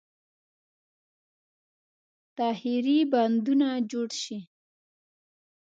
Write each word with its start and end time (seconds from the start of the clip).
تاخیري 2.37 2.99
بندونه 3.13 3.67
جوړ 3.91 4.07
شي. 4.21 4.39